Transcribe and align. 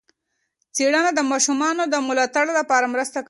څېړنه 0.75 1.11
د 1.13 1.19
ماشومانو 1.31 1.83
د 1.93 1.95
ملاتړ 2.07 2.45
لپاره 2.59 2.85
مرسته 2.93 3.15
کوي. 3.15 3.19